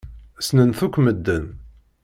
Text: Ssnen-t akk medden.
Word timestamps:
Ssnen-t 0.39 0.79
akk 0.85 0.95
medden. 1.01 1.45